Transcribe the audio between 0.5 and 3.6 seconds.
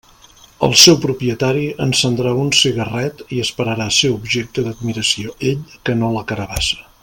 El seu propietari encendrà un cigarret i